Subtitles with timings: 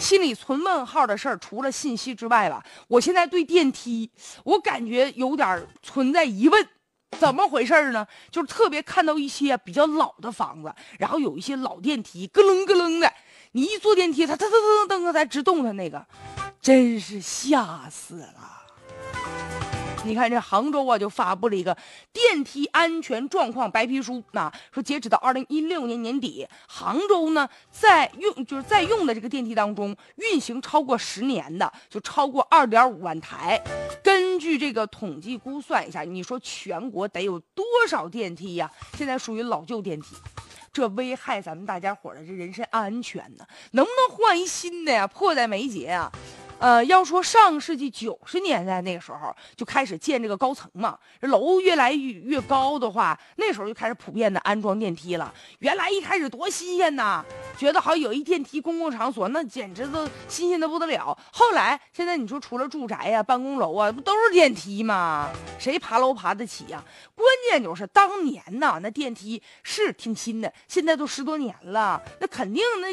[0.00, 4.10] 心里存问号的事儿，除了信息之外吧，我现在对电梯，
[4.42, 6.66] 我感觉有点存在疑问。
[7.18, 8.06] 怎么回事呢？
[8.30, 13.12] 就是特别看到一些比较老的房子，然后有一些老电梯咯楞咯楞的，
[13.52, 16.06] 你一坐电梯，它噔噔噔噔噔噔在直动它那个，
[16.62, 18.59] 真是吓死了。
[20.02, 21.76] 你看，这杭州啊，就发布了一个
[22.12, 24.22] 电梯安全状况白皮书。
[24.32, 33.62] 那说，截止到二零一六年年底，杭州呢，在用就是在用的这个电梯当中，运行超过十年的就超过二点五万台。
[34.02, 38.70] 根据这个统计估算一下，你说全国得有多少电梯呀？
[38.96, 40.16] 现在属于老旧电梯，
[40.72, 43.44] 这危害咱们大家伙的这人身安全呢？
[43.72, 45.06] 能不能换一新的呀？
[45.06, 46.10] 迫在眉睫啊！
[46.60, 55.32] 呃，要说上世纪九十年代那个时候就开始建这个高层嘛，楼越来越越高的话，那时候就开始普遍的安装电梯了。
[55.60, 57.24] 原来一开始多新鲜呐，
[57.60, 61.14] 觉得好有一电梯公共场所，那简直都新鲜的不得了。
[61.30, 65.28] 后来现在你说除了住宅呀、办公楼啊，不都是电梯吗？
[65.58, 66.82] 谁爬楼爬得起呀？
[67.14, 72.88] 关键就是当年呐，那电梯是挺新的，现在都十多年了，那肯定那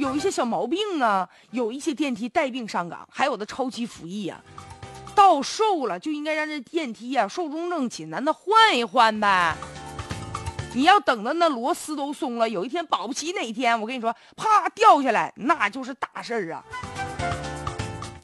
[0.00, 3.04] 有一些小毛病啊，有一些电梯带病上岗。
[3.10, 4.40] 还有的超期服役呀，
[5.16, 9.56] 到寿了就应该让这电梯呀寿终正寝，咱那换一换呗。
[10.74, 16.64] 你要等到那螺丝都松了，有一天保不齐哪天我跟你说，啪掉下来，那就是大事儿啊。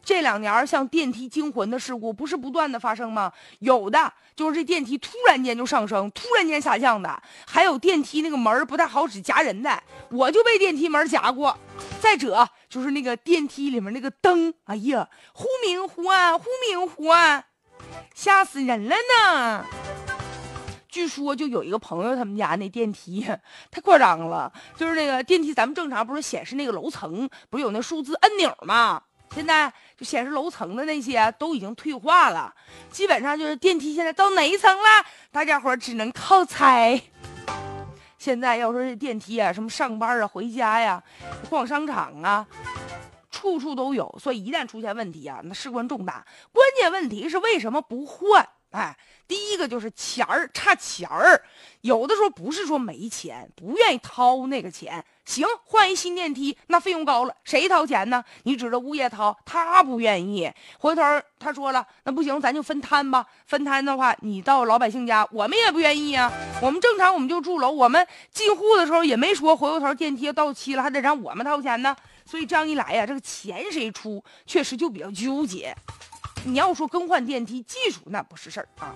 [0.03, 3.33] 这两年像电梯惊魂的事故不是不断的发生吗？
[3.61, 11.56] 有的就是这电梯突然间就上升，突然间下降的，还有电梯那个门不太好使夹人的，我就被电梯门夹过。
[12.01, 17.45] 再者就是那个电梯里面那个灯，哎呀，忽明忽暗，忽明忽暗，
[18.12, 19.65] 吓死人了呢。
[20.91, 23.25] 据说就有一个朋友他们家那电梯
[23.71, 29.03] 太夸张了，就是那个电梯咱们正常不是显示那个楼层，不是有那数字按钮吗？
[29.33, 32.53] 现在就显示楼层的那些都已经退化了，
[32.91, 37.00] 基本上就是电梯现在到哪一层了，大家伙只能靠猜。
[38.19, 41.00] 现在要说这电梯啊，什么上班啊、回家呀、
[41.49, 42.45] 逛商场啊，
[43.31, 46.27] 处处都有，所以一旦出现问题啊，那事关重大。
[46.53, 48.47] 关键问题是为什么不换？
[48.70, 51.42] 哎，第一个就是钱儿差钱儿，
[51.81, 55.04] 有的时候不是说没钱，不愿意掏那个钱。
[55.25, 58.25] 行，换一新电梯，那费用高了，谁掏钱呢？
[58.44, 60.50] 你指着物业掏，他不愿意。
[60.78, 61.03] 回头
[61.38, 63.26] 他说了，那不行，咱就分摊吧。
[63.47, 66.32] 分摊的话，你到老百姓家，我们也不愿意呀。
[66.60, 71.94] 我们正常我们就住楼，我们进户的时候也没说回过头电梯到期了还得让我们掏钱呢。
[72.25, 75.75] 所以这样一来呀，这个钱谁出，确实就比较纠结。
[76.45, 78.95] 你要说更换电梯技术那不是事儿啊，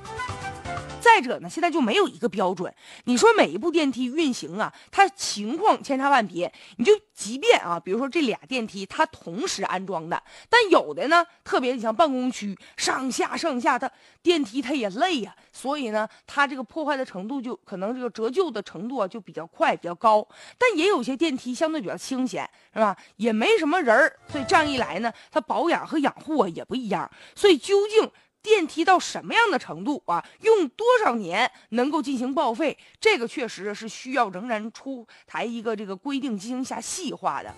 [1.15, 2.75] 再者呢，现在就没有一个标准。
[3.05, 6.53] 你说每一部电梯运行啊，它情况千差万别。
[6.77, 13.89] 你就即便啊，比如说这俩电梯它同时安装的，但有的呢，特别你像办公区上下上下，它
[14.25, 20.27] 电梯它也累呀，所以呢，它这个破坏的程度就可能这个折旧的程度啊就比较快比较高。
[20.59, 22.97] 但也有些电梯相对比较清闲，是吧？
[23.19, 27.09] 也没什么人儿，所以这样一来呢，它保养和养护啊也不一样。
[27.37, 28.11] 所以究竟
[28.45, 32.77] 电梯到什么样的程度啊，用多少年能够进行报废？
[33.01, 37.51] 这个确实是需要仍然出台一个这个规定进行下细化的。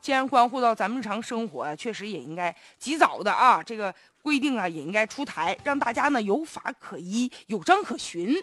[0.00, 8.34] 既然关乎到咱们日常生活，确实也应该及早的啊，这个规定啊也应该出台，让大家呢有法可依，有章可循。